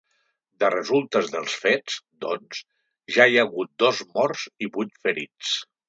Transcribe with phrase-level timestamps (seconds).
[0.61, 2.65] De resultes dels fets, doncs,
[3.19, 5.59] ja hi ha hagut dos morts i vuit ferits.